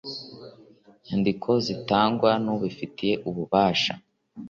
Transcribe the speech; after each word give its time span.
nyandiko 1.05 1.49
zitangwa 1.65 2.31
n 2.43 2.47
ubifitiye 2.55 3.13
ububasha 3.29 3.93